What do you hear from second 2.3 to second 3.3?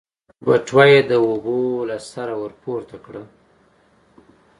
ورپورته کړه.